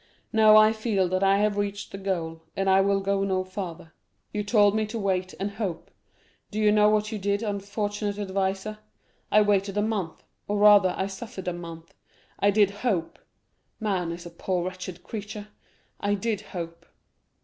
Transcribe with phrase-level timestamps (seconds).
[0.33, 3.93] No, I feel that I have reached the goal, and I will go no farther.
[4.33, 5.91] You told me to wait and hope;
[6.49, 8.79] do you know what you did, unfortunate adviser?
[9.31, 11.93] I waited a month, or rather I suffered for a month!
[12.39, 13.19] I did hope
[13.79, 15.49] (man is a poor wretched creature),
[15.99, 16.87] I did hope.